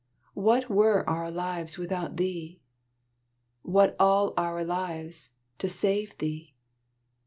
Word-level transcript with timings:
What 0.33 0.67
were 0.67 1.07
our 1.07 1.29
lives 1.29 1.77
without 1.77 2.17
thee? 2.17 2.59
What 3.61 3.95
all 3.99 4.33
our 4.35 4.63
lives 4.63 5.35
to 5.59 5.67
save 5.67 6.17
thee? 6.17 6.55